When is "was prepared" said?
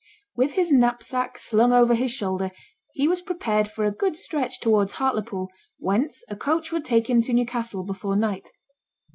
3.07-3.67